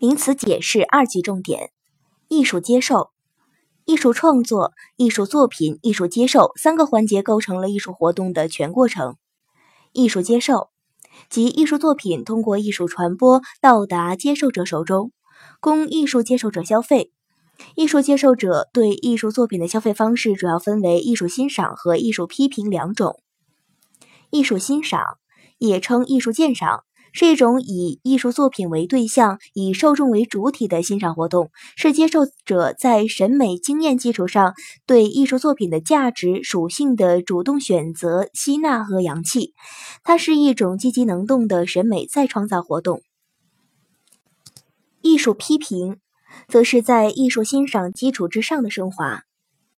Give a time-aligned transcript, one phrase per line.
[0.00, 1.72] 名词解释二级重点：
[2.28, 3.10] 艺术接受、
[3.84, 9.16] 艺术创作、艺术作品、艺术接受三个环节构成了艺术活动的全过程。
[9.90, 10.70] 艺术接受
[11.28, 15.10] 即艺术作品通过艺术传播到达接受者手中，
[15.58, 17.12] 供艺术接受者消费。
[17.74, 23.20] 艺术接受者对艺术作品的消费方式主要分为艺术欣赏和艺术批评两种。
[24.30, 25.02] 艺术欣赏
[25.58, 26.84] 也称艺术鉴赏。
[27.12, 34.54] 是一种以艺术作品为对象、以受众为主体的欣赏活动，是接受者在审美经验基础上
[34.86, 39.54] 对艺术作品的价值属性的主动选择、吸纳和扬弃。
[40.02, 43.02] 它是一种积极能动的审美再创造活动。
[45.00, 45.98] 艺术批评，
[46.48, 49.22] 则是在艺术欣赏基础之上的升华。